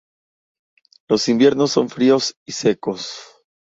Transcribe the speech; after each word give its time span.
Los 1.07 1.29
inviernos 1.29 1.73
son 1.73 1.87
fríos 1.87 2.33
y 2.47 2.53
secos. 2.53 3.13